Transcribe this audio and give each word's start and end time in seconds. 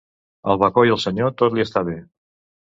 Al 0.53 0.57
bacó 0.63 0.85
i 0.87 0.93
al 0.95 0.99
senyor 1.03 1.35
tot 1.43 1.57
li 1.59 1.65
està 1.67 1.85
bé. 1.93 1.99